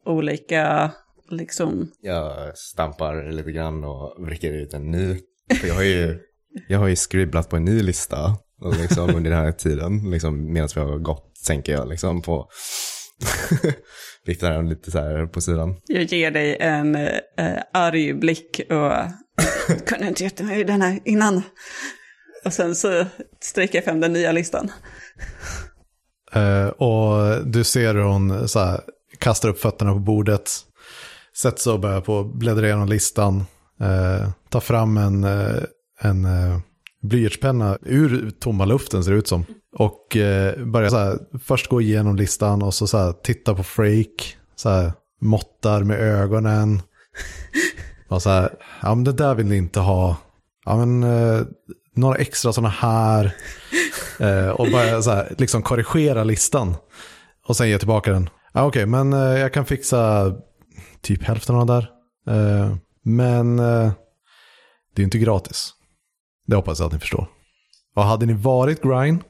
[0.07, 0.91] olika,
[1.31, 5.19] liksom, Jag stampar lite grann och vrickar ut en ny.
[5.61, 6.19] För jag har ju,
[6.69, 10.53] jag har ju skribblat på en ny lista och liksom under den här tiden, liksom
[10.53, 12.49] medan vi har gått, tänker jag liksom på,
[14.27, 15.77] viftar den lite så här på sidan.
[15.87, 18.93] jag ger dig en eh, arg blick och
[19.87, 21.43] kunde inte gett mig den här innan.
[22.47, 23.05] Och sen så
[23.41, 24.71] sträcker jag fram den nya listan.
[26.37, 28.81] Uh, och du ser hur hon så här,
[29.19, 30.51] kastar upp fötterna på bordet.
[31.37, 33.37] Sätter sig och börjar på bläddra igenom listan.
[33.81, 35.63] uh, tar fram en, uh,
[36.01, 36.27] en
[37.03, 39.45] blyertspenna ur tomma luften ser det ut som.
[39.79, 43.63] Och eh, börjar så här, först gå igenom listan och så, så här, titta på
[43.63, 44.25] Frake.
[44.57, 46.83] Så här, måttar med ögonen.
[48.09, 48.51] Och så här,
[48.83, 50.17] ja men det där vill ni inte ha.
[50.65, 51.41] Ja men eh,
[51.97, 53.37] några extra sådana här.
[54.21, 56.75] Eh, och bara så här, liksom korrigera listan.
[57.47, 58.31] Och sen ge tillbaka den.
[58.53, 60.33] Ah, Okej, men eh, jag kan fixa
[61.01, 61.91] typ hälften av det där.
[62.29, 63.93] Eh, men eh,
[64.95, 65.73] det är inte gratis.
[66.47, 67.29] Det hoppas jag att ni förstår.
[67.97, 69.21] Och hade ni varit Grind,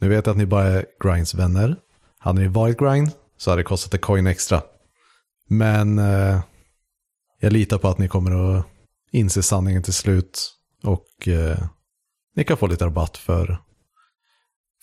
[0.00, 1.76] nu vet jag att ni bara är Grinds vänner.
[2.18, 4.62] Hade ni varit Grind så hade det kostat en coin extra.
[5.48, 6.40] Men eh,
[7.40, 8.66] jag litar på att ni kommer att
[9.12, 10.50] inse sanningen till slut.
[10.82, 11.58] Och eh,
[12.34, 13.58] ni kan få lite rabatt för,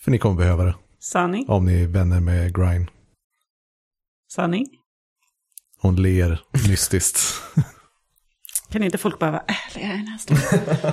[0.00, 0.74] för ni kommer behöva det.
[1.00, 1.48] Sanning?
[1.48, 2.88] Om ni är vänner med Grind.
[4.32, 4.66] Sanning?
[5.80, 7.18] Hon ler mystiskt.
[8.70, 10.92] Kan inte folk bara vara ärliga i stunden?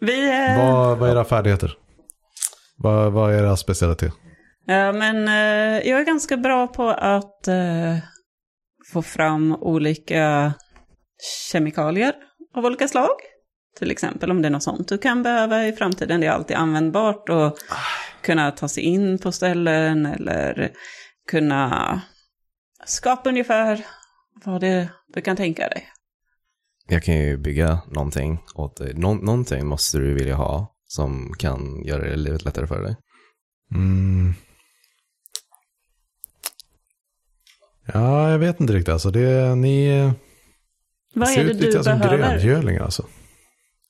[0.00, 0.46] Vi...
[0.48, 1.78] Eh, vad, vad är era färdigheter?
[2.76, 4.12] Vad, vad är era specialitet?
[4.66, 7.96] Ja, men eh, jag är ganska bra på att eh,
[8.92, 10.52] få fram olika
[11.50, 12.14] kemikalier
[12.54, 13.16] av olika slag.
[13.78, 16.20] Till exempel om det är något sånt du kan behöva i framtiden.
[16.20, 17.58] Det är alltid användbart och
[18.22, 20.70] kunna ta sig in på ställen eller
[21.28, 22.00] kunna
[22.84, 23.86] skapa ungefär
[24.44, 25.88] vad det du kan tänka dig.
[26.88, 28.94] Jag kan ju bygga någonting åt dig.
[28.94, 32.96] Nå någonting måste du vilja ha som kan göra det livet lättare för dig.
[33.74, 34.34] Mm.
[37.94, 38.92] Ja, jag vet inte riktigt.
[38.92, 40.10] Alltså, det, ni
[41.14, 42.38] Vad ser är det ut lite du som behöver?
[42.38, 42.82] gröngölingar.
[42.82, 43.06] Alltså.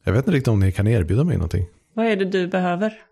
[0.05, 1.67] Jag vet inte riktigt om ni kan erbjuda mig någonting.
[1.95, 3.03] Vad är det du behöver?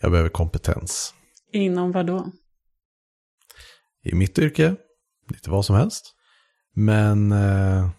[0.00, 1.14] Jag behöver kompetens.
[1.52, 2.32] Inom vad då?
[4.02, 4.76] I mitt yrke,
[5.28, 6.14] lite vad som helst.
[6.74, 7.90] Men eh,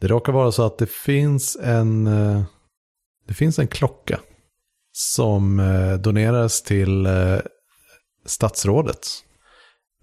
[0.00, 2.42] det råkar vara så att det finns en, eh,
[3.26, 4.20] det finns en klocka
[4.92, 7.38] som eh, doneras till eh,
[8.24, 9.06] statsrådet.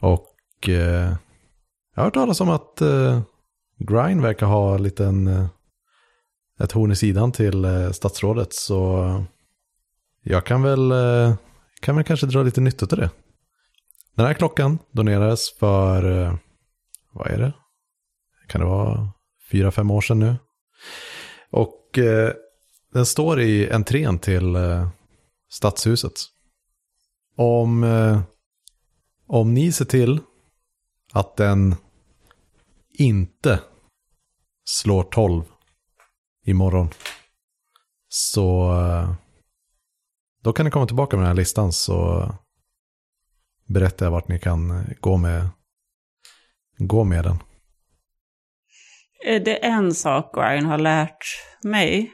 [0.01, 1.13] Och eh,
[1.95, 3.21] jag har hört talas om att eh,
[3.77, 5.47] Grind verkar ha en liten,
[6.59, 8.53] ett horn i sidan till eh, statsrådet.
[8.53, 9.23] Så
[10.23, 11.35] jag kan väl, eh,
[11.81, 13.09] kan väl kanske dra lite nytta till det.
[14.15, 16.35] Den här klockan donerades för, eh,
[17.11, 17.53] vad är det?
[18.47, 19.09] Kan det vara
[19.51, 20.35] fyra, fem år sedan nu?
[21.49, 22.33] Och eh,
[22.93, 24.89] den står i entrén till eh,
[25.49, 26.13] stadshuset.
[27.37, 28.21] Om, eh,
[29.27, 30.19] om ni ser till
[31.11, 31.75] att den
[32.93, 33.59] inte
[34.65, 35.43] slår 12
[36.45, 36.89] imorgon
[38.07, 39.15] så eh,
[40.43, 42.29] då kan ni komma tillbaka med den här listan så
[43.67, 45.49] berättar jag vart ni kan eh, gå med,
[46.77, 47.37] gå med den.
[49.25, 51.23] Är det en sak Ryan har lärt
[51.63, 52.11] mig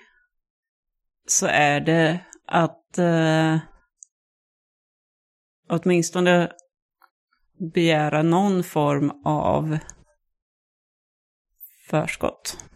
[1.28, 3.58] så är det att eh,
[5.70, 6.52] åtminstone
[7.74, 9.78] begära någon form av
[11.90, 12.71] förskott.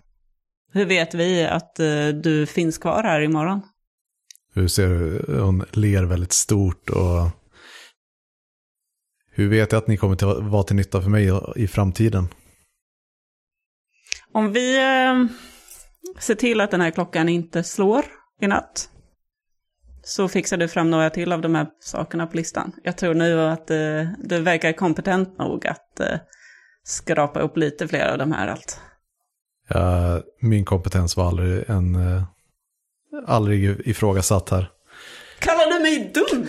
[0.76, 3.62] Hur vet vi att eh, du finns kvar här imorgon?
[4.54, 5.40] Hur ser du?
[5.42, 7.30] Hon ler väldigt stort och
[9.32, 12.28] hur vet jag att ni kommer att vara till nytta för mig i- framtiden?
[14.32, 15.26] Om vi eh,
[16.20, 18.06] ser till att den här klockan inte slår
[18.42, 18.90] i natt
[20.04, 22.72] så fixar du fram några till av de här sakerna på listan.
[22.84, 26.02] Jag tror nu att eh, du verkar kompetent nog att
[26.84, 28.80] skrapa upp lite fler av de här allt.
[29.68, 32.24] Ja, min kompetens var aldrig en, eh,
[33.28, 34.72] aldrig ifrågasatt här.
[35.40, 36.48] Kallar du mig dum?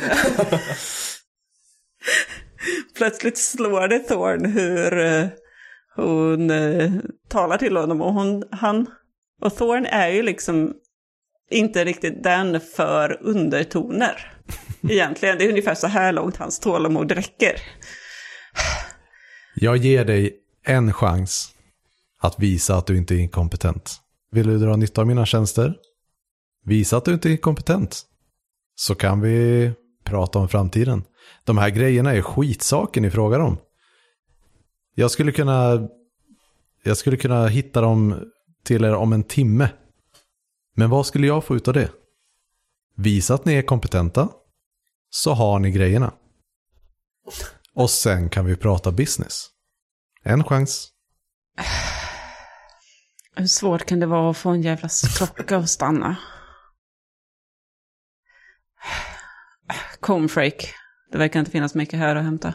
[2.96, 5.26] Plötsligt slår det Thorn hur eh,
[5.96, 6.52] hon
[7.28, 8.86] talar till honom och hon, han,
[9.42, 10.74] och Thorn är ju liksom
[11.50, 14.32] inte riktigt den för undertoner.
[14.88, 17.60] Egentligen, det är ungefär så här långt hans tålamod räcker.
[19.54, 21.55] Jag ger dig en chans
[22.26, 24.00] att visa att du inte är inkompetent.
[24.30, 25.74] Vill du dra nytta av mina tjänster?
[26.64, 28.02] Visa att du inte är kompetent.
[28.78, 29.72] så kan vi
[30.04, 31.04] prata om framtiden.
[31.44, 33.58] De här grejerna är skitsaker ni frågar om.
[34.94, 35.88] Jag skulle kunna,
[36.82, 38.30] jag skulle kunna hitta dem
[38.64, 39.68] till er om en timme.
[40.74, 41.90] Men vad skulle jag få ut av det?
[42.96, 44.28] Visa att ni är kompetenta,
[45.10, 46.12] så har ni grejerna.
[47.74, 49.50] Och sen kan vi prata business.
[50.22, 50.92] En chans.
[53.36, 56.16] Hur svårt kan det vara att få en jävla klocka att stanna?
[60.00, 60.66] Comfrake.
[61.12, 62.54] Det verkar inte finnas mycket här att hämta.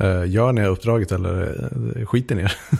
[0.00, 1.64] Eh, Gör ni uppdraget eller
[1.98, 2.52] eh, skiter ni det?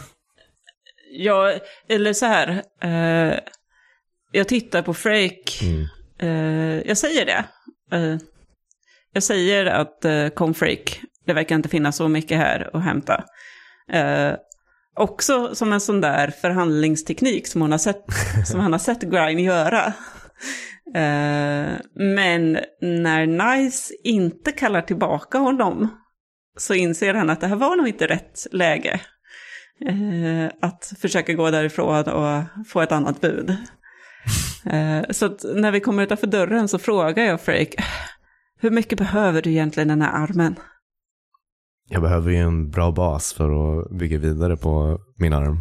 [1.16, 2.62] Ja, eller så här.
[2.80, 3.38] Eh,
[4.32, 5.64] jag tittar på Frake.
[5.64, 5.86] Mm.
[6.86, 7.44] Jag säger det.
[9.12, 13.24] Jag säger att eh, Confrake, det verkar inte finnas så mycket här att hämta.
[14.96, 18.04] Också som en sån där förhandlingsteknik som, hon har sett,
[18.46, 19.92] som han har sett Grind göra.
[20.94, 25.88] Eh, men när Nice inte kallar tillbaka honom
[26.58, 29.00] så inser han att det här var nog inte rätt läge.
[29.88, 33.56] Eh, att försöka gå därifrån och få ett annat bud.
[34.66, 37.84] Eh, så när vi kommer utanför dörren så frågar jag Frake,
[38.60, 40.56] hur mycket behöver du egentligen den här armen?
[41.88, 45.60] Jag behöver ju en bra bas för att bygga vidare på min arm.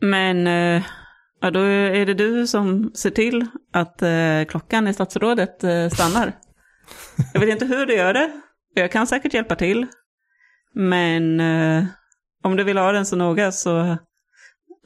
[0.00, 0.82] Men eh,
[1.40, 6.32] ja, då är det du som ser till att eh, klockan i statsrådet eh, stannar.
[7.32, 8.30] Jag vet inte hur du gör det.
[8.74, 9.86] Jag kan säkert hjälpa till.
[10.74, 11.84] Men eh,
[12.44, 13.96] om du vill ha den så noga så,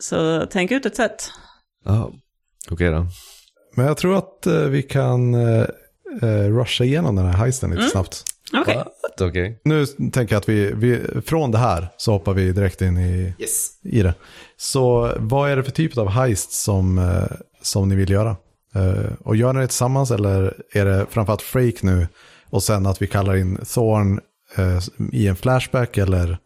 [0.01, 1.31] så tänk ut ett sätt.
[1.85, 2.13] Ja,
[2.71, 3.07] okej då.
[3.77, 5.35] Men jag tror att eh, vi kan
[6.23, 8.25] eh, rusha igenom den här heisten lite snabbt.
[8.53, 8.77] Okej.
[8.77, 9.20] What?
[9.20, 9.61] Okej.
[9.64, 13.35] Nu tänker jag att vi, vi, från det här så hoppar vi direkt in i,
[13.38, 13.68] Yes.
[13.83, 14.14] i det.
[14.57, 18.37] Så vad är det för typ av heist som, eh, som ni vill göra?
[18.75, 22.09] Eh, och gör ni det tillsammans eller är det framförallt Frake nu
[22.51, 24.20] och sen att vi kallar in Thorn
[24.57, 24.79] eh,
[25.12, 26.38] i en flashback eller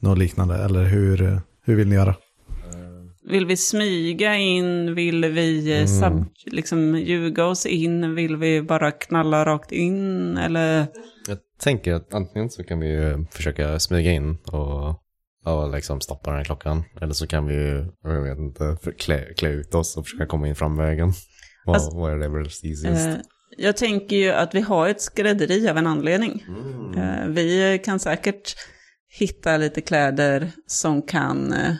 [0.00, 0.54] något liknande?
[0.54, 2.14] Eller hur, hur vill ni göra?
[3.30, 4.94] Vill vi smyga in?
[4.94, 5.88] Vill vi eh, Mm.
[5.88, 8.14] sub, liksom ljuga oss in?
[8.14, 10.36] Vill vi bara knalla rakt in?
[10.36, 10.86] Eller?
[11.28, 14.88] Jag tänker att antingen så kan vi ju försöka smyga in och,
[15.52, 16.84] och liksom stoppa den här klockan.
[17.00, 20.48] Eller så kan vi ju, jag vet inte, klä, klä ut oss och försöka komma
[20.48, 21.12] in framvägen.
[21.66, 23.06] Alltså, whatever is easiest.
[23.06, 23.14] Eh,
[23.56, 26.44] jag tänker ju att vi har ett skrädderi av en anledning.
[26.48, 26.98] Mm.
[26.98, 28.54] Eh, vi kan säkert
[29.18, 31.74] hitta lite kläder som kan eh,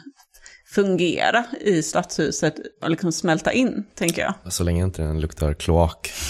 [0.75, 4.53] fungera i stadshuset och liksom smälta in, tänker jag.
[4.53, 6.11] Så länge inte den luktar kloak.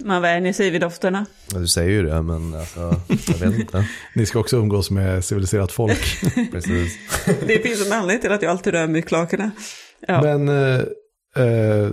[0.00, 1.26] Man vänjer sig vid dofterna.
[1.52, 3.88] Ja, Du säger ju det, men alltså, jag vet inte.
[4.14, 6.20] Ni ska också umgås med civiliserat folk.
[6.52, 6.98] Precis.
[7.46, 9.50] Det finns en anledning till att jag alltid rör mig i klakerna.
[10.06, 10.22] Ja.
[10.22, 10.74] Men eh,
[11.36, 11.90] eh,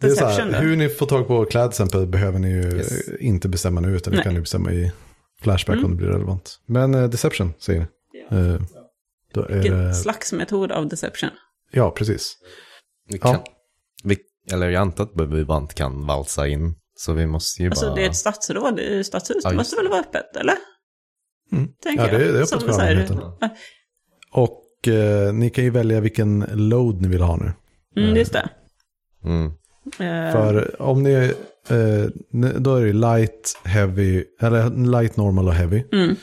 [0.00, 3.08] det är så här, hur ni får tag på klädseln behöver ni ju Yes.
[3.20, 4.92] inte bestämma nu, utan det kan ni bestämma i
[5.42, 5.84] Flashback Mm.
[5.84, 6.58] om det blir relevant.
[6.66, 7.86] Men eh, Deception säger ni.
[8.38, 8.60] Eh,
[9.34, 11.30] då är Vilken det, slags metod av deception?
[11.70, 12.36] ja, precis.
[13.08, 13.32] Vi Ja.
[13.32, 13.40] kan,
[14.04, 14.18] vi,
[14.52, 16.74] eller jag antar att vi bara inte kan valsa in.
[16.96, 17.94] Så vi måste ju Alltså bara...
[17.94, 20.54] det är ett stadsråd i stadshus, Ja, det måste väl vara öppet, eller?
[21.52, 21.68] Mm.
[21.82, 23.20] Tänker Ja, det det är öppet Som för allmänheten.
[23.40, 23.48] Ja,
[24.32, 27.52] Och eh, ni kan ju välja vilken load ni vill ha nu.
[28.02, 28.48] Mm, just det.
[29.24, 29.46] Mm.
[29.86, 31.12] Eh, För om ni,
[31.68, 32.06] eh,
[32.58, 34.70] då är det light, heavy, eller
[35.00, 35.84] light, normal och heavy.
[35.92, 36.16] mm.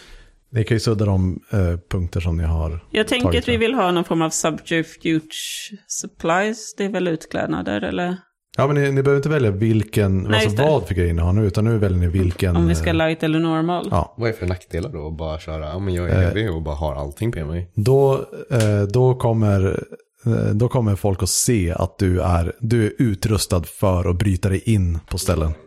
[0.54, 1.60] Ni kan ju sudda de eh,
[1.90, 2.86] punkter som ni har.
[2.92, 6.76] Jag tänker att vi vill ha någon form av subterfuge supplies.
[6.78, 8.18] Det är väl utklädnader eller?
[8.58, 11.34] Ja, men ni, ni behöver inte välja vilken, Nej, alltså vad för grejer ni har
[11.34, 12.56] nu, utan nu väljer ni vilken.
[12.56, 13.88] Om vi ska eh, light eller normal.
[13.92, 16.62] Ja, Vad är för nackdelar då att bara köra, ja men jag är heavy och
[16.62, 17.72] bara har allting på mig?
[17.76, 18.14] då,
[18.52, 19.84] eh, då, kommer,
[20.26, 24.50] eh, då kommer folk att se att du är, du är utrustad för att bryta
[24.50, 25.54] dig in på ställen.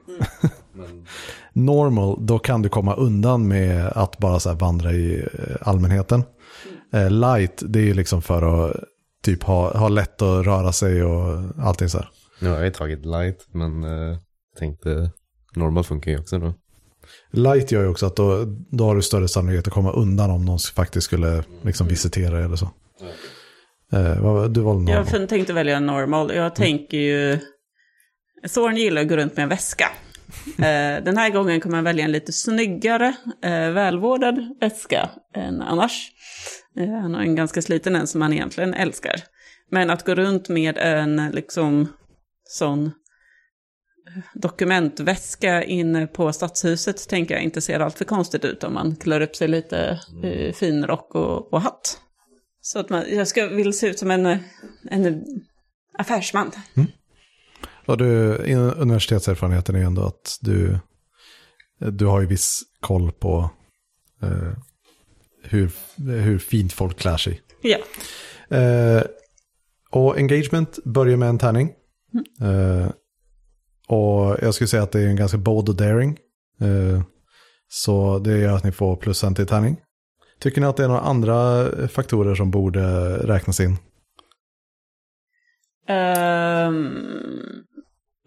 [1.55, 6.23] Normal, då kan du komma undan med att bara så här vandra i eh, allmänheten.
[6.93, 8.77] Eh, light, det är ju liksom för att
[9.25, 12.09] typ ha, ha lätt att röra sig och allting så här.
[12.41, 14.19] Nu har jag ju tagit light, men eh,
[14.59, 15.11] tänkte
[15.55, 16.55] normal funkar ju också då.
[17.31, 20.45] Light gör ju också att då, då har du större sannolikhet att komma undan om
[20.45, 22.71] någon faktiskt skulle liksom visitera dig eller så.
[23.93, 25.07] Eh, vad, du valde normal.
[25.13, 26.35] Jag tänkte välja normal.
[26.35, 27.39] Jag tänker ju...
[28.55, 29.87] Thorn gillar att gå runt med en väska.
[30.59, 36.11] Eh, den här gången kommer jag välja en lite snyggare, eh, välvårdad väska än annars.
[36.79, 39.15] Eh, han har en ganska sliten en som han egentligen älskar.
[39.71, 41.89] Men att gå runt med en liksom
[42.45, 42.93] sån
[44.35, 49.21] dokumentväska inne på stadshuset tänker jag inte ser allt för konstigt ut om man klär
[49.21, 52.01] upp sig lite i fin rock och, och hatt.
[52.61, 54.39] Så att man, jag ska, vill se ut som en,
[54.91, 55.25] en
[55.99, 56.53] affärsman.
[57.87, 58.37] Och du,
[58.77, 60.79] universitetserfarenheten är ju ändå att du,
[61.79, 63.51] du har ju viss koll på
[64.23, 64.53] eh,
[65.43, 65.71] hur,
[66.21, 67.41] hur fint folk klär sig.
[67.63, 67.79] Ja.
[68.57, 69.03] Eh,
[69.91, 71.73] och engagement börjar med en tärning.
[72.41, 72.91] Eh,
[73.89, 76.19] och jag skulle säga att det är en ganska bold och daring.
[76.61, 77.03] Eh,
[77.69, 79.77] så det gör att ni får plus en till tärning.
[80.39, 83.77] Tycker ni att det är några andra faktorer som borde räknas in?
[85.89, 87.64] Ehm,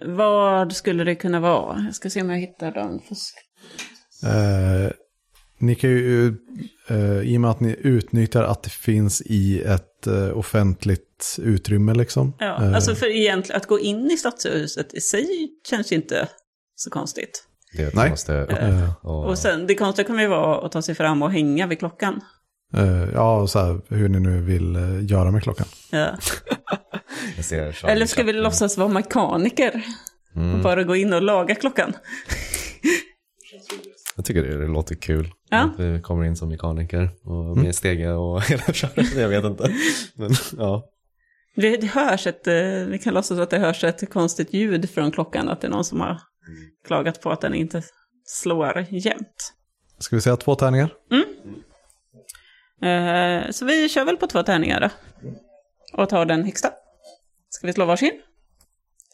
[0.06, 1.84] vad skulle det kunna vara?
[1.86, 3.02] Jag ska se om jag hittar dem.
[3.10, 3.36] Fusk.
[4.24, 4.92] Eh,
[5.60, 6.28] ni kan ju,
[6.88, 11.94] eh, i och med att ni utnyttjar att det finns i ett eh, offentligt utrymme
[11.94, 12.34] liksom.
[12.40, 15.28] Ja, Eh, alltså för egentligen att gå in i stadshuset i sig
[15.70, 16.28] känns ju inte
[16.76, 17.44] så konstigt.
[17.78, 18.10] Det Nej.
[18.10, 21.32] måste, Eh, och, Och sen, det konstiga kommer ju vara att ta sig fram och
[21.32, 22.22] hänga vid klockan.
[22.74, 25.68] Eh, ja, och så här, hur ni nu vill eh, göra med klockan.
[25.92, 26.18] Ja.
[27.36, 29.84] jag ser Charlie Eller ska vi låtsas vara mekaniker?
[30.36, 30.56] Mm.
[30.56, 31.94] Och bara gå in och laga klockan?
[34.16, 35.32] Jag tycker det, det låter kul.
[35.50, 35.58] Ja.
[35.58, 39.16] Att vi kommer in som mekaniker och med stege och hela köret.
[39.16, 39.74] Jag vet inte.
[40.16, 40.90] Men ja.
[41.56, 42.54] Det, det hörs ett, eh,
[42.88, 45.50] vi kan låtsas att det hörs ett konstigt ljud från klockan.
[45.50, 46.18] Att det är någon som har
[46.88, 47.84] klagat på att den inte
[48.26, 49.54] slår jämnt.
[50.00, 50.94] Ska vi säga två tärningar?
[52.82, 54.90] Eh, så vi kör väl på två tärningar då.
[56.02, 56.72] Och tar den högsta.
[57.50, 58.22] Ska vi slå varsin?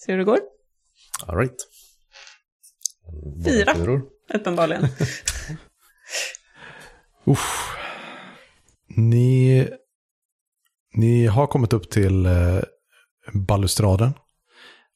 [0.06, 0.39] Se hur det går.
[1.28, 1.56] All right.
[3.23, 3.76] Båda Fyra.
[3.76, 4.02] fyror.
[4.34, 4.84] Uppenbarligen.
[7.26, 7.69] Uff.
[8.88, 9.69] Ni,
[10.93, 12.60] ni har kommit upp till eh,
[13.34, 14.13] balustraden.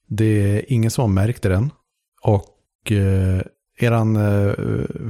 [0.08, 0.26] Det
[0.58, 1.72] är ingen som har märkt det än.
[2.22, 3.42] Och eh,
[3.80, 4.54] eran eh,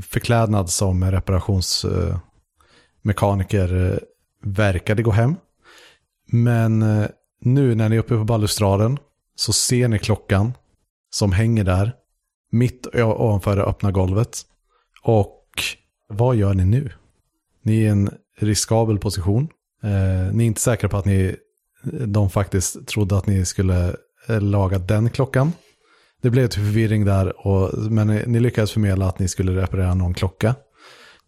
[0.02, 2.20] förklädnad som reparationsmekaniker eh,
[3.08, 3.98] mekaniker, eh,
[4.44, 5.36] verkade gå hem.
[6.32, 7.08] Men eh,
[7.42, 8.98] nu när ni är uppe på balustraden
[9.36, 10.54] så ser ni klockan
[11.10, 11.94] som hänger där
[12.52, 14.42] mitt ovanför det öppna golvet.
[15.04, 15.44] Och
[16.10, 16.90] vad gör ni nu?
[17.62, 19.50] Ni är i en riskabel position.
[19.84, 21.36] Eh, ni är inte säkra på att ni,
[22.06, 23.96] de faktiskt trodde att ni skulle
[24.28, 25.52] eh, laga den klockan.
[26.22, 29.94] Det blev lite förvirring där, och, men ni, ni lyckades förmedla att ni skulle reparera
[29.94, 30.56] någon klocka.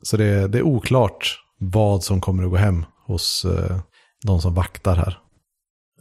[0.01, 3.79] Så det, det är oklart vad som kommer att gå hem hos eh,
[4.25, 5.19] de som vaktar här.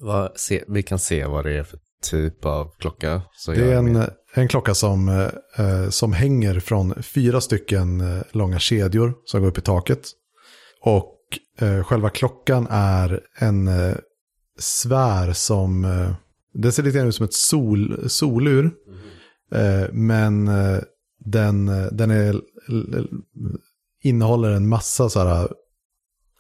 [0.01, 3.23] Vad, se, vi kan se vad det är för typ av klocka.
[3.47, 3.91] Det är gör vi.
[3.91, 9.41] en, en klocka som, eh, eh, som hänger från fyra stycken eh, långa kedjor som
[9.41, 10.09] går upp i taket.
[10.81, 11.19] Och
[11.59, 13.97] eh, själva klockan är en eh,
[14.59, 16.15] sfär som, eh,
[16.55, 18.71] det ser lite grann ut som ett sol, solur.
[19.53, 20.79] Eh, men eh,
[21.25, 22.41] den, eh, den är,
[24.03, 25.49] innehåller en massa så här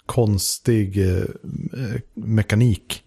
[0.06, 1.22] konstig eh,
[1.72, 3.02] eh, mekanik.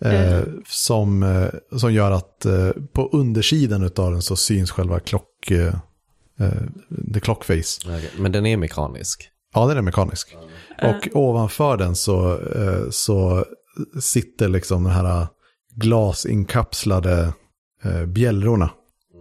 [0.00, 5.50] Eh, som, eh, som gör att eh, på undersidan av den så syns själva klock,
[5.50, 5.74] eh,
[7.14, 7.80] the clock face.
[7.84, 9.28] Okej, Men den är mekanisk.
[9.54, 10.36] Ja, den är mekanisk.
[10.82, 12.40] Och ovanför den så,
[12.90, 13.44] så
[14.00, 15.26] sitter liksom de här
[15.76, 17.32] glasinkapslade
[17.84, 18.70] eh, bjällrorna.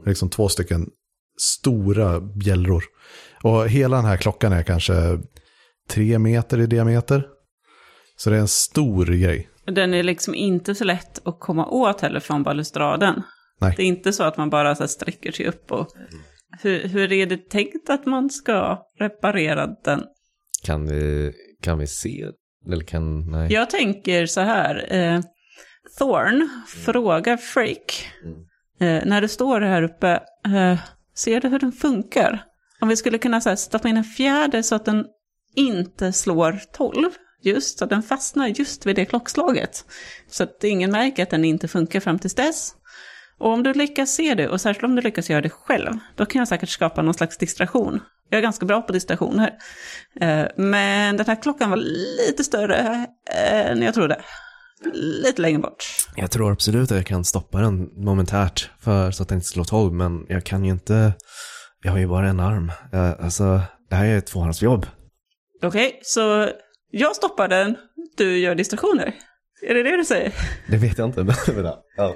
[0.05, 0.89] Liksom två stycken
[1.37, 2.83] stora bjällror.
[3.43, 4.93] Och hela den här klockan är kanske
[5.89, 7.27] tre meter i diameter.
[8.15, 9.49] Så det är en stor grej.
[9.65, 13.23] Den är liksom inte så lätt att komma åt heller från balustraden.
[13.61, 13.73] Nej.
[13.77, 15.87] Det är inte så att man bara så sträcker sig upp och...
[16.61, 20.03] Hur, hur är det tänkt att man ska reparera den?
[20.63, 22.25] Kan vi, kan vi se?
[22.71, 23.53] Eller kan, nej.
[23.53, 24.95] Jag tänker så här.
[24.95, 25.21] Eh,
[25.97, 28.07] Thorn frågar Freak.
[28.79, 30.11] Eh, när du står här uppe,
[30.45, 30.79] eh,
[31.15, 32.43] ser du hur den funkar?
[32.83, 35.05] Om vi skulle kunna så här, stoppa in en fjäder så att den
[35.55, 37.11] inte slår 12.
[37.43, 39.85] Just så att den fastnar just vid det klockslaget.
[40.29, 42.73] Så att ingen märker att den inte funkar fram tills dess.
[43.39, 46.25] Och om du lyckas se det, och särskilt om du lyckas göra det själv, då
[46.25, 47.99] kan jag säkert skapa någon slags distraktion.
[48.29, 49.51] Jag är ganska bra på distraktioner.
[50.21, 54.21] Eh, men den här klockan var lite större eh, än jag trodde.
[54.93, 55.85] Lite längre bort.
[56.15, 59.63] Jag tror absolut att jag kan stoppa den momentärt för så att den inte slår
[59.63, 61.13] 12, men jag kan ju inte,
[61.83, 62.71] jag har ju bara en arm.
[62.91, 64.85] Jag, alltså, det här är ett tvåhandsjobb.
[65.63, 66.49] Okej, så
[66.91, 67.75] jag stoppar den,
[68.17, 69.15] du gör distraktioner.
[69.69, 70.33] Är det det du säger?
[70.69, 71.23] Det vet jag inte.
[71.23, 71.35] men-
[71.97, 72.15] ja.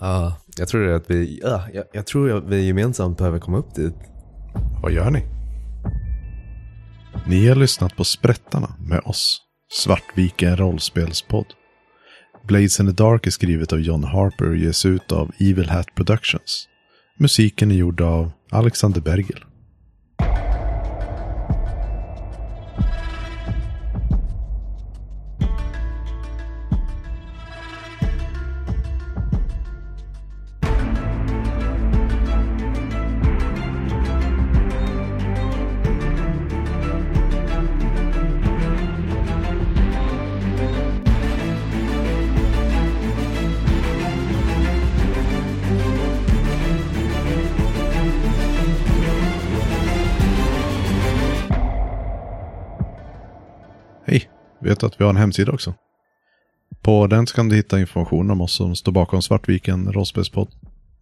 [0.00, 3.74] Ja, jag tror att vi, ja, jag, jag tror att vi gemensamt behöver komma upp
[3.74, 3.94] dit.
[4.82, 5.22] Vad gör ni?
[7.26, 9.40] Ni har lyssnat på Sprättarna med oss,
[9.72, 11.46] Svartviken rollspelspodd.
[12.44, 15.94] Blades in the Dark är skrivet av John Harper och ges ut av Evil Hat
[15.94, 16.68] Productions.
[17.18, 19.40] Musiken är gjord av Alexander Bergel.
[54.66, 55.74] Vet du att vi har en hemsida också?
[56.82, 60.48] På den kan du hitta information om oss som står bakom Svartviken rollspelspodd.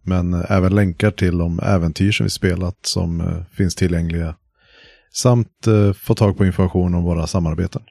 [0.05, 4.35] Men eh, även länkar till de äventyr som vi spelat som eh, finns tillgängliga.
[5.13, 7.81] Samt eh, få tag på information om våra samarbeten.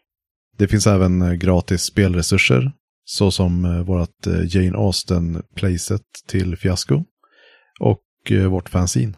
[0.58, 2.72] Det finns även gratis spelresurser.
[3.06, 7.04] Såsom vårt Jane Austen playset till Fiasko.
[7.80, 9.14] Och vårt fanzine.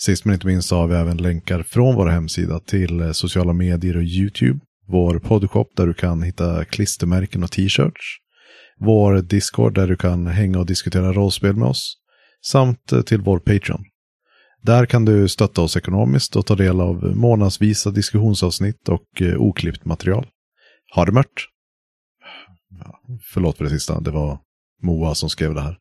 [0.00, 3.96] Sist men inte minst så har vi även länkar från vår hemsida till sociala medier
[3.96, 4.60] och YouTube.
[4.88, 8.18] Vår poddshop där du kan hitta klistermärken och t-shirts.
[8.80, 11.96] Vår Discord där du kan hänga och diskutera rollspel med oss.
[12.44, 13.84] Samt eh, till vår Patreon.
[14.62, 19.84] Där kan du stötta oss ekonomiskt och ta del av månadsvisa diskussionsavsnitt och eh, oklippt
[19.84, 20.26] material.
[20.94, 21.48] Ha det mört!
[22.78, 23.00] Ja,
[23.34, 24.38] förlåt för det sista, det var
[24.82, 25.78] Moa som skrev det här.